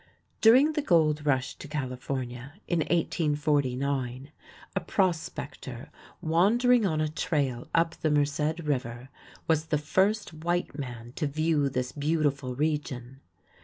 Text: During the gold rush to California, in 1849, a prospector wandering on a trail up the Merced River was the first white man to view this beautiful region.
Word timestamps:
During 0.41 0.71
the 0.73 0.81
gold 0.81 1.27
rush 1.27 1.53
to 1.57 1.67
California, 1.67 2.53
in 2.67 2.79
1849, 2.79 4.31
a 4.75 4.79
prospector 4.79 5.91
wandering 6.23 6.87
on 6.87 6.99
a 6.99 7.07
trail 7.07 7.67
up 7.75 7.93
the 7.93 8.09
Merced 8.09 8.61
River 8.63 9.09
was 9.47 9.65
the 9.67 9.77
first 9.77 10.33
white 10.33 10.75
man 10.75 11.13
to 11.17 11.27
view 11.27 11.69
this 11.69 11.91
beautiful 11.91 12.55
region. 12.55 13.19